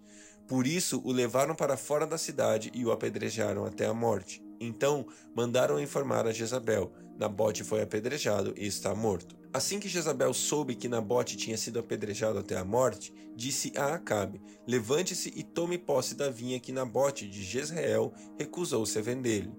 Por 0.47 0.65
isso 0.65 1.03
o 1.05 1.11
levaram 1.11 1.57
para 1.57 1.77
fora 1.77 2.07
da 2.07 2.17
cidade 2.17 2.71
e 2.73 2.85
o 2.85 2.93
apedrejaram 2.93 3.65
até 3.65 3.85
a 3.85 3.93
morte. 3.93 4.44
Então 4.61 5.07
mandaram 5.35 5.81
informar 5.81 6.27
a 6.27 6.33
Jezabel: 6.33 6.93
Nabote 7.19 7.63
foi 7.63 7.83
apedrejado 7.83 8.55
e 8.57 8.67
está 8.67 8.95
morto. 8.95 9.37
Assim 9.53 9.79
que 9.79 9.89
Jezabel 9.89 10.35
soube 10.35 10.75
que 10.75 10.89
Nabote 10.89 11.37
tinha 11.37 11.57
sido 11.57 11.79
apedrejado 11.79 12.41
até 12.41 12.57
a 12.57 12.65
morte, 12.65 13.13
disse 13.37 13.73
a 13.77 13.95
Acabe: 13.95 14.41
Levante-se 14.67 15.33
e 15.37 15.43
tome 15.43 15.79
posse 15.79 16.15
da 16.15 16.29
vinha 16.29 16.59
que 16.59 16.73
Nabote 16.73 17.29
de 17.29 17.45
Jezreel 17.45 18.13
recusou-se 18.39 18.99
a 18.99 19.03
vender-lhe. 19.03 19.53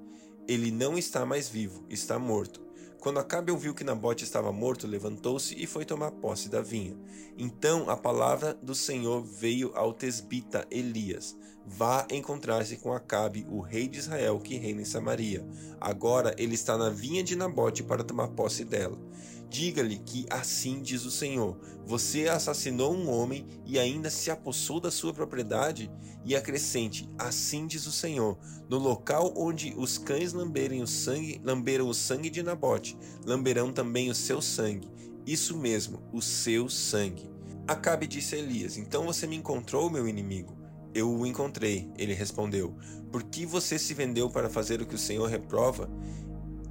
Ele 0.47 0.69
não 0.69 0.97
está 0.97 1.25
mais 1.25 1.47
vivo, 1.47 1.85
está 1.89 2.19
morto. 2.19 2.64
Quando 3.05 3.19
Acabe 3.19 3.51
ouviu 3.51 3.75
que 3.75 3.83
Nabote 3.83 4.23
estava 4.23 4.51
morto, 4.51 4.87
levantou-se 4.87 5.53
e 5.61 5.67
foi 5.67 5.85
tomar 5.85 6.09
posse 6.09 6.49
da 6.49 6.59
vinha. 6.59 6.97
Então 7.37 7.87
a 7.87 7.95
palavra 7.95 8.55
do 8.55 8.73
Senhor 8.73 9.21
veio 9.21 9.71
ao 9.75 9.93
tesbita 9.93 10.65
Elias: 10.71 11.37
Vá 11.63 12.07
encontrar-se 12.09 12.77
com 12.77 12.91
Acabe, 12.91 13.45
o 13.47 13.59
rei 13.59 13.87
de 13.87 13.99
Israel 13.99 14.39
que 14.39 14.57
reina 14.57 14.81
em 14.81 14.85
Samaria. 14.85 15.47
Agora 15.79 16.33
ele 16.35 16.55
está 16.55 16.79
na 16.79 16.89
vinha 16.89 17.23
de 17.23 17.35
Nabote 17.35 17.83
para 17.83 18.03
tomar 18.03 18.29
posse 18.29 18.65
dela. 18.65 18.97
Diga-lhe 19.49 19.99
que 19.99 20.25
assim 20.29 20.81
diz 20.81 21.05
o 21.05 21.11
Senhor: 21.11 21.57
Você 21.85 22.27
assassinou 22.27 22.93
um 22.93 23.09
homem 23.09 23.45
e 23.65 23.77
ainda 23.79 24.09
se 24.09 24.31
apossou 24.31 24.79
da 24.79 24.91
sua 24.91 25.13
propriedade? 25.13 25.91
E 26.25 26.35
acrescente: 26.35 27.09
Assim 27.17 27.67
diz 27.67 27.85
o 27.85 27.91
Senhor: 27.91 28.37
No 28.69 28.77
local 28.77 29.33
onde 29.37 29.73
os 29.77 29.97
cães 29.97 30.33
lamberem 30.33 30.81
o 30.81 30.87
sangue, 30.87 31.39
lamberam 31.43 31.87
o 31.87 31.93
sangue 31.93 32.29
de 32.29 32.41
Nabote, 32.41 32.97
lamberão 33.25 33.71
também 33.71 34.09
o 34.09 34.15
seu 34.15 34.41
sangue. 34.41 34.89
Isso 35.25 35.57
mesmo, 35.57 36.01
o 36.11 36.21
seu 36.21 36.69
sangue. 36.69 37.29
Acabe 37.67 38.07
disse 38.07 38.35
a 38.35 38.39
Elias: 38.39 38.77
Então 38.77 39.05
você 39.05 39.25
me 39.25 39.35
encontrou, 39.35 39.89
meu 39.89 40.07
inimigo? 40.07 40.55
Eu 40.93 41.11
o 41.11 41.25
encontrei, 41.25 41.91
ele 41.97 42.13
respondeu. 42.13 42.75
Por 43.11 43.23
que 43.23 43.45
você 43.45 43.77
se 43.77 43.93
vendeu 43.93 44.29
para 44.29 44.49
fazer 44.49 44.81
o 44.81 44.85
que 44.85 44.95
o 44.95 44.99
Senhor 44.99 45.27
reprova? 45.27 45.89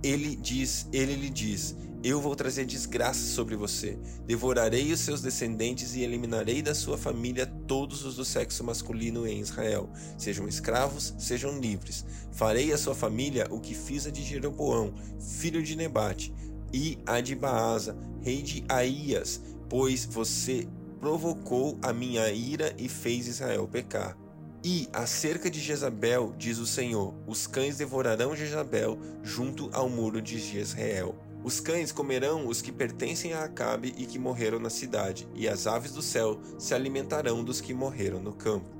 Ele 0.03 0.35
diz, 0.37 0.89
ele 0.93 1.15
lhe 1.15 1.31
diz: 1.31 1.77
eu 2.05 2.21
vou 2.21 2.37
trazer 2.37 2.67
desgraça 2.67 3.35
sobre 3.35 3.57
você. 3.57 3.99
Devorarei 4.27 4.93
os 4.93 5.01
seus 5.01 5.23
descendentes 5.23 5.95
e 5.95 6.03
eliminarei 6.03 6.61
da 6.61 6.75
sua 6.75 6.99
família 6.99 7.47
todos 7.67 8.05
os 8.05 8.17
do 8.17 8.25
sexo 8.27 8.63
masculino 8.63 9.27
em 9.27 9.41
Israel, 9.41 9.89
sejam 10.19 10.47
escravos, 10.47 11.15
sejam 11.19 11.59
livres. 11.59 12.05
Farei 12.31 12.73
à 12.73 12.77
sua 12.77 12.95
família 12.95 13.47
o 13.51 13.59
que 13.59 13.75
fiz 13.75 14.07
a 14.07 14.11
de 14.11 14.23
Jeroboão, 14.23 14.93
filho 15.19 15.63
de 15.63 15.75
Nebate, 15.75 16.31
e 16.75 16.99
a 17.07 17.23
de 17.23 17.35
Baasa, 17.35 17.97
rei 18.21 18.43
de 18.43 18.65
Aías, 18.69 19.41
pois 19.71 20.05
você 20.05 20.69
provocou 21.01 21.79
a 21.81 21.91
minha 21.91 22.31
ira 22.31 22.75
e 22.77 22.87
fez 22.87 23.27
Israel 23.27 23.67
pecar. 23.67 24.15
E 24.63 24.89
acerca 24.93 25.51
de 25.51 25.61
Jezabel, 25.61 26.35
diz 26.37 26.59
o 26.59 26.67
Senhor: 26.67 27.15
os 27.27 27.47
cães 27.47 27.79
devorarão 27.79 28.37
Jezabel 28.37 28.99
junto 29.23 29.71
ao 29.73 29.89
muro 29.89 30.21
de 30.21 30.39
Jezreel. 30.39 31.24
Os 31.45 31.61
cães 31.61 31.93
comerão 31.93 32.49
os 32.49 32.63
que 32.63 32.73
pertencem 32.73 33.35
a 33.35 33.45
Acabe 33.45 33.95
e 33.99 34.07
que 34.07 34.19
morreram 34.19 34.59
na 34.59 34.71
cidade, 34.71 35.29
e 35.35 35.47
as 35.47 35.67
aves 35.67 35.93
do 35.93 36.01
céu 36.01 36.41
se 36.59 36.73
alimentarão 36.73 37.45
dos 37.45 37.61
que 37.61 37.75
morreram 37.75 38.19
no 38.19 38.33
campo. 38.33 38.71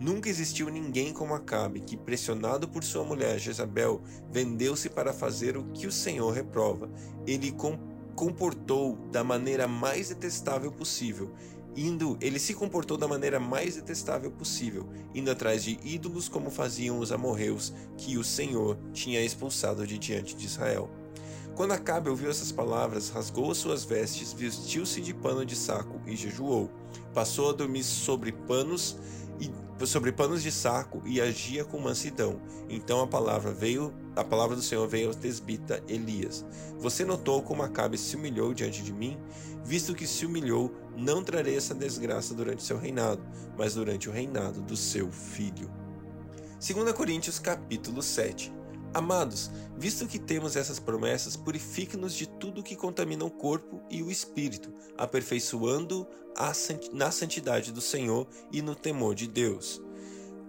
Nunca 0.00 0.30
existiu 0.30 0.70
ninguém 0.70 1.12
como 1.12 1.34
Acabe, 1.34 1.80
que, 1.80 1.94
pressionado 1.94 2.66
por 2.66 2.82
sua 2.82 3.04
mulher 3.04 3.38
Jezabel, 3.38 4.00
vendeu-se 4.32 4.88
para 4.88 5.12
fazer 5.12 5.58
o 5.58 5.64
que 5.74 5.86
o 5.86 5.92
Senhor 5.92 6.30
reprova. 6.30 6.90
Ele 7.26 7.52
com 7.52 7.78
comportou 8.14 8.96
da 9.12 9.22
maneira 9.22 9.68
mais 9.68 10.08
detestável 10.08 10.72
possível, 10.72 11.34
indo, 11.76 12.16
ele 12.18 12.38
se 12.38 12.54
comportou 12.54 12.96
da 12.96 13.06
maneira 13.06 13.38
mais 13.38 13.76
detestável 13.76 14.30
possível, 14.30 14.88
indo 15.14 15.30
atrás 15.30 15.62
de 15.62 15.78
ídolos 15.84 16.26
como 16.26 16.50
faziam 16.50 16.98
os 16.98 17.12
amorreus 17.12 17.74
que 17.98 18.16
o 18.16 18.24
Senhor 18.24 18.78
tinha 18.94 19.20
expulsado 19.20 19.86
de 19.86 19.98
diante 19.98 20.34
de 20.34 20.46
Israel. 20.46 20.88
Quando 21.56 21.72
Acabe 21.72 22.10
ouviu 22.10 22.28
essas 22.28 22.52
palavras, 22.52 23.08
rasgou 23.08 23.50
as 23.50 23.56
suas 23.56 23.82
vestes, 23.82 24.30
vestiu-se 24.30 25.00
de 25.00 25.14
pano 25.14 25.42
de 25.42 25.56
saco 25.56 25.98
e 26.06 26.14
jejuou. 26.14 26.70
Passou 27.14 27.48
a 27.48 27.52
dormir 27.54 27.82
sobre 27.82 28.30
panos 28.30 28.98
e 29.40 29.50
sobre 29.86 30.12
panos 30.12 30.42
de 30.42 30.52
saco 30.52 31.00
e 31.06 31.18
agia 31.18 31.64
com 31.64 31.78
mansidão. 31.78 32.38
Então 32.68 33.00
a 33.00 33.06
palavra 33.06 33.52
veio, 33.52 33.90
a 34.14 34.22
palavra 34.22 34.54
do 34.54 34.60
Senhor 34.60 34.86
veio 34.86 35.08
ao 35.08 35.14
tesbita 35.14 35.82
Elias. 35.88 36.44
Você 36.78 37.06
notou 37.06 37.40
como 37.40 37.62
Acabe 37.62 37.96
se 37.96 38.16
humilhou 38.16 38.52
diante 38.52 38.82
de 38.82 38.92
mim? 38.92 39.16
Visto 39.64 39.94
que 39.94 40.06
se 40.06 40.26
humilhou, 40.26 40.70
não 40.94 41.24
trarei 41.24 41.56
essa 41.56 41.74
desgraça 41.74 42.34
durante 42.34 42.62
seu 42.62 42.76
reinado, 42.76 43.22
mas 43.56 43.72
durante 43.72 44.10
o 44.10 44.12
reinado 44.12 44.60
do 44.60 44.76
seu 44.76 45.10
filho. 45.10 45.70
2 46.60 46.92
Coríntios 46.92 47.38
capítulo 47.38 48.02
7 48.02 48.52
Amados, 48.96 49.50
visto 49.76 50.06
que 50.06 50.18
temos 50.18 50.56
essas 50.56 50.78
promessas, 50.78 51.36
purifique-nos 51.36 52.14
de 52.14 52.26
tudo 52.26 52.62
que 52.62 52.74
contamina 52.74 53.26
o 53.26 53.30
corpo 53.30 53.82
e 53.90 54.02
o 54.02 54.10
espírito, 54.10 54.72
aperfeiçoando 54.96 56.06
na 56.94 57.10
santidade 57.10 57.72
do 57.72 57.82
Senhor 57.82 58.26
e 58.50 58.62
no 58.62 58.74
temor 58.74 59.14
de 59.14 59.26
Deus. 59.26 59.82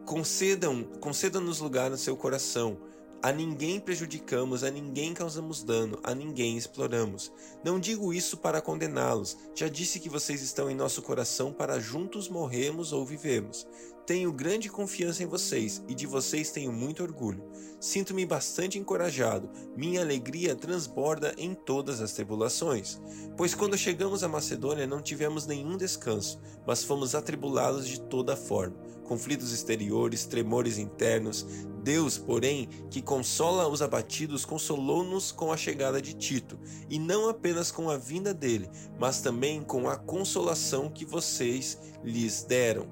Concedam, 0.06 0.86
conceda-nos 1.02 1.60
lugar 1.60 1.90
no 1.90 1.98
seu 1.98 2.16
coração, 2.16 2.78
A 3.22 3.32
ninguém 3.32 3.80
prejudicamos, 3.80 4.64
a 4.64 4.70
ninguém 4.70 5.12
causamos 5.12 5.64
dano, 5.64 6.00
a 6.04 6.14
ninguém 6.14 6.56
exploramos. 6.56 7.32
Não 7.64 7.80
digo 7.80 8.14
isso 8.14 8.38
para 8.38 8.62
condená-los, 8.62 9.36
já 9.56 9.68
disse 9.68 10.00
que 10.00 10.08
vocês 10.08 10.42
estão 10.44 10.70
em 10.70 10.76
nosso 10.76 11.02
coração 11.02 11.52
para 11.52 11.80
juntos 11.80 12.30
morrermos 12.30 12.94
ou 12.94 13.04
vivemos. 13.04 13.66
Tenho 14.08 14.32
grande 14.32 14.70
confiança 14.70 15.22
em 15.22 15.26
vocês 15.26 15.84
e 15.86 15.94
de 15.94 16.08
vocês 16.08 16.50
tenho 16.50 16.72
muito 16.72 17.04
orgulho. 17.04 17.44
Sinto-me 17.78 18.26
bastante 18.26 18.80
encorajado, 18.80 19.50
minha 19.76 20.00
alegria 20.00 20.56
transborda 20.56 21.36
em 21.38 21.54
todas 21.54 22.00
as 22.00 22.14
tribulações. 22.14 23.02
Pois 23.36 23.54
quando 23.54 23.78
chegamos 23.78 24.24
à 24.24 24.30
Macedônia 24.30 24.88
não 24.88 25.02
tivemos 25.02 25.46
nenhum 25.46 25.76
descanso, 25.76 26.40
mas 26.66 26.86
fomos 26.86 27.16
atribulados 27.16 27.86
de 27.86 28.00
toda 28.00 28.38
forma 28.38 28.78
conflitos 29.08 29.52
exteriores, 29.52 30.26
tremores 30.26 30.78
internos. 30.78 31.46
Deus, 31.82 32.18
porém, 32.18 32.68
que 32.90 33.02
consola 33.02 33.68
os 33.68 33.82
abatidos, 33.82 34.44
consolou-nos 34.44 35.32
com 35.32 35.52
a 35.54 35.58
chegada 35.58 36.02
de 36.02 36.14
Tito, 36.14 36.60
e 36.90 37.00
não 37.00 37.30
apenas 37.30 37.72
com 37.72 37.90
a 37.90 37.98
vinda 37.98 38.34
dele, 38.34 38.70
mas 39.00 39.22
também 39.22 39.64
com 39.64 39.90
a 39.90 39.96
consolação 39.96 40.90
que 40.90 41.06
vocês 41.06 41.80
lhes 42.04 42.44
deram. 42.44 42.88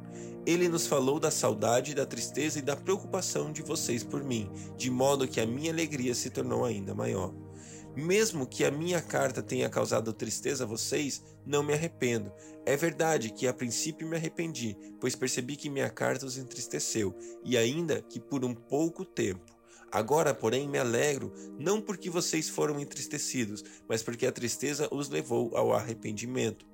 Ele 0.45 0.69
nos 0.69 0.85
falou 0.85 1.19
da 1.19 1.31
saudade, 1.31 1.95
da 1.95 2.05
tristeza 2.05 2.59
e 2.59 2.61
da 2.61 2.75
preocupação 2.75 3.51
de 3.51 3.63
vocês 3.63 4.03
por 4.03 4.23
mim, 4.23 4.47
de 4.77 4.91
modo 4.91 5.27
que 5.27 5.41
a 5.41 5.45
minha 5.45 5.71
alegria 5.71 6.13
se 6.13 6.29
tornou 6.29 6.63
ainda 6.63 6.93
maior. 6.93 7.33
Mesmo 7.95 8.45
que 8.45 8.63
a 8.63 8.69
minha 8.69 9.01
carta 9.01 9.41
tenha 9.41 9.69
causado 9.69 10.13
tristeza 10.13 10.63
a 10.63 10.67
vocês, 10.67 11.23
não 11.45 11.63
me 11.63 11.73
arrependo. 11.73 12.31
É 12.63 12.77
verdade 12.77 13.31
que 13.31 13.47
a 13.47 13.53
princípio 13.53 14.07
me 14.07 14.17
arrependi, 14.17 14.77
pois 14.99 15.15
percebi 15.15 15.55
que 15.55 15.69
minha 15.69 15.89
carta 15.89 16.25
os 16.25 16.37
entristeceu, 16.37 17.15
e 17.43 17.57
ainda 17.57 18.01
que 18.01 18.19
por 18.19 18.45
um 18.45 18.53
pouco 18.53 19.03
tempo. 19.03 19.55
Agora, 19.91 20.33
porém, 20.33 20.67
me 20.67 20.77
alegro, 20.77 21.31
não 21.57 21.81
porque 21.81 22.09
vocês 22.09 22.49
foram 22.49 22.79
entristecidos, 22.79 23.63
mas 23.87 24.03
porque 24.03 24.27
a 24.27 24.31
tristeza 24.31 24.89
os 24.91 25.09
levou 25.09 25.55
ao 25.55 25.73
arrependimento. 25.73 26.67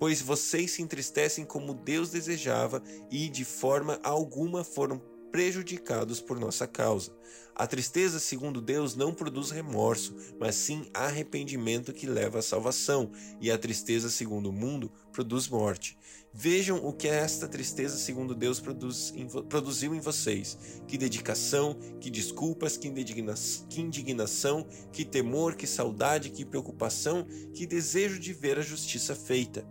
Pois 0.00 0.22
vocês 0.22 0.70
se 0.70 0.82
entristecem 0.82 1.44
como 1.44 1.74
Deus 1.74 2.08
desejava 2.08 2.82
e 3.10 3.28
de 3.28 3.44
forma 3.44 4.00
alguma 4.02 4.64
foram 4.64 4.98
prejudicados 5.30 6.20
por 6.20 6.38
nossa 6.38 6.66
causa. 6.66 7.12
A 7.54 7.66
tristeza, 7.66 8.18
segundo 8.18 8.60
Deus, 8.60 8.94
não 8.96 9.12
produz 9.12 9.50
remorso, 9.50 10.16
mas 10.38 10.54
sim 10.54 10.88
arrependimento 10.94 11.92
que 11.92 12.06
leva 12.06 12.38
à 12.38 12.42
salvação, 12.42 13.10
e 13.40 13.50
a 13.50 13.58
tristeza, 13.58 14.08
segundo 14.08 14.48
o 14.48 14.52
mundo, 14.52 14.90
produz 15.12 15.46
morte. 15.46 15.98
Vejam 16.32 16.78
o 16.78 16.92
que 16.92 17.08
esta 17.08 17.48
tristeza, 17.48 17.98
segundo 17.98 18.34
Deus, 18.34 18.60
produz 18.60 19.12
em, 19.16 19.26
produziu 19.26 19.94
em 19.94 20.00
vocês: 20.00 20.56
que 20.86 20.96
dedicação, 20.96 21.76
que 22.00 22.08
desculpas, 22.08 22.76
que, 22.76 22.88
indigna, 22.88 23.34
que 23.68 23.80
indignação, 23.80 24.66
que 24.92 25.04
temor, 25.04 25.56
que 25.56 25.66
saudade, 25.66 26.30
que 26.30 26.44
preocupação, 26.44 27.26
que 27.52 27.66
desejo 27.66 28.18
de 28.18 28.32
ver 28.32 28.58
a 28.58 28.62
justiça 28.62 29.14
feita. 29.14 29.66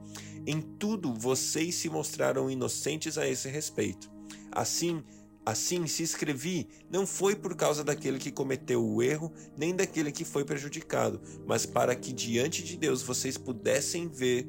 Em 0.46 0.62
tudo 0.62 1.13
vocês 1.13 1.75
se 1.75 1.89
mostraram 1.89 2.51
inocentes 2.51 3.18
a 3.18 3.28
esse 3.28 3.48
respeito. 3.48 4.12
Assim, 4.51 5.04
Assim, 5.50 5.88
se 5.88 6.03
escrevi, 6.03 6.70
não 6.91 7.08
foi 7.08 7.36
por 7.36 7.56
causa 7.56 7.84
daquele 7.84 8.20
que 8.20 8.32
cometeu 8.32 8.86
o 8.86 9.01
erro, 9.01 9.34
nem 9.58 9.75
daquele 9.75 10.12
que 10.12 10.24
foi 10.24 10.46
prejudicado, 10.46 11.20
mas 11.48 11.65
para 11.65 11.96
que 11.96 12.13
diante 12.13 12.63
de 12.63 12.77
Deus 12.77 13.01
vocês 13.01 13.36
pudessem 13.36 14.08
ver 14.08 14.48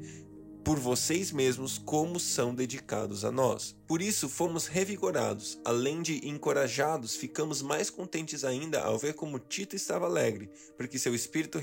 por 0.63 0.77
vocês 0.77 1.31
mesmos 1.31 1.79
como 1.79 2.19
são 2.19 2.53
dedicados 2.53 3.25
a 3.25 3.31
nós. 3.31 3.75
Por 3.87 3.99
isso 3.99 4.29
fomos 4.29 4.67
revigorados, 4.67 5.59
além 5.65 6.03
de 6.03 6.27
encorajados, 6.27 7.15
ficamos 7.15 7.63
mais 7.63 7.89
contentes 7.89 8.43
ainda 8.43 8.79
ao 8.81 8.99
ver 8.99 9.15
como 9.15 9.39
Tito 9.39 9.75
estava 9.75 10.05
alegre, 10.05 10.51
porque 10.77 10.99
seu 10.99 11.15
espírito 11.15 11.59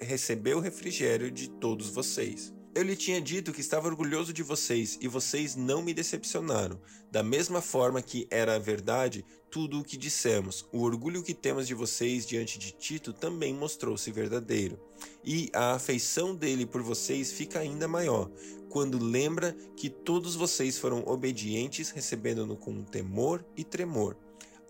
recebeu 0.00 0.58
o 0.58 0.60
refrigério 0.60 1.30
de 1.30 1.48
todos 1.48 1.88
vocês. 1.88 2.52
Eu 2.74 2.82
lhe 2.84 2.96
tinha 2.96 3.20
dito 3.20 3.52
que 3.52 3.60
estava 3.60 3.86
orgulhoso 3.86 4.32
de 4.32 4.42
vocês 4.42 4.96
e 4.98 5.06
vocês 5.06 5.54
não 5.54 5.82
me 5.82 5.92
decepcionaram. 5.92 6.80
Da 7.10 7.22
mesma 7.22 7.60
forma 7.60 8.00
que 8.00 8.26
era 8.30 8.54
a 8.54 8.58
verdade 8.58 9.26
tudo 9.50 9.80
o 9.80 9.84
que 9.84 9.98
dissemos, 9.98 10.64
o 10.72 10.80
orgulho 10.80 11.22
que 11.22 11.34
temos 11.34 11.66
de 11.66 11.74
vocês 11.74 12.26
diante 12.26 12.58
de 12.58 12.72
Tito 12.72 13.12
também 13.12 13.52
mostrou-se 13.52 14.10
verdadeiro. 14.10 14.80
E 15.22 15.50
a 15.52 15.74
afeição 15.74 16.34
dele 16.34 16.64
por 16.64 16.80
vocês 16.80 17.30
fica 17.30 17.58
ainda 17.58 17.86
maior, 17.86 18.30
quando 18.70 18.98
lembra 18.98 19.54
que 19.76 19.90
todos 19.90 20.34
vocês 20.34 20.78
foram 20.78 21.04
obedientes, 21.06 21.90
recebendo-no 21.90 22.56
com 22.56 22.82
temor 22.82 23.44
e 23.54 23.62
tremor. 23.62 24.16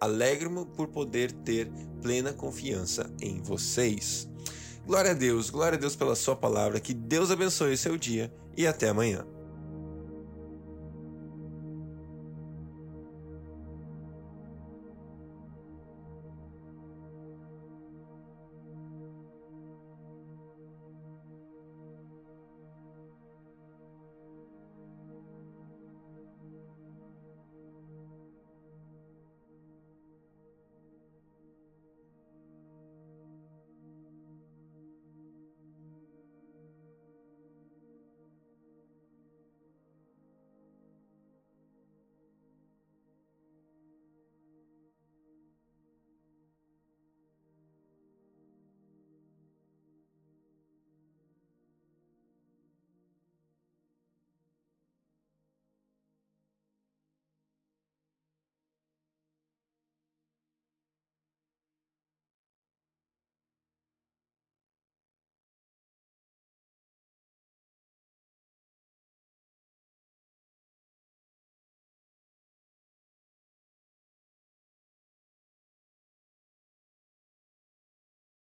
Alegro-me 0.00 0.66
por 0.66 0.88
poder 0.88 1.30
ter 1.30 1.70
plena 2.02 2.32
confiança 2.32 3.08
em 3.20 3.40
vocês. 3.40 4.31
Glória 4.86 5.12
a 5.12 5.14
Deus, 5.14 5.48
glória 5.48 5.76
a 5.76 5.80
Deus 5.80 5.94
pela 5.94 6.16
Sua 6.16 6.34
palavra. 6.34 6.80
Que 6.80 6.92
Deus 6.92 7.30
abençoe 7.30 7.74
o 7.74 7.78
seu 7.78 7.96
dia 7.96 8.32
e 8.56 8.66
até 8.66 8.88
amanhã. 8.88 9.24